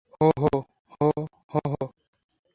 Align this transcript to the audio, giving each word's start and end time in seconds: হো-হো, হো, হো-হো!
হো-হো, 0.11 0.51
হো, 0.91 1.07
হো-হো! 1.53 1.85